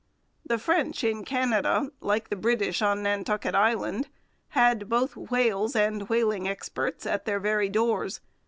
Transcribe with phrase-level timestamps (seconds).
[0.43, 4.07] The French in Canada, like the British on Nantucket Island,
[4.57, 8.19] had both whales and whaling experts at their very doors.